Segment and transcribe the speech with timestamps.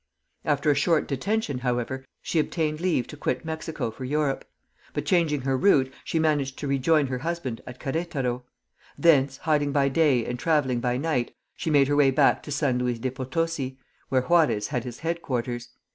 [0.43, 4.45] After a short detention, however, she obtained leave to quit Mexico for Europe;
[4.95, 8.43] but changing her route, she managed to rejoin her husband at Queretaro.
[8.97, 12.79] Thence, hiding by day and travelling by night, she made her way back to San
[12.79, 13.77] Luis de Potosi,
[14.09, 15.69] where Juarez had his headquarters.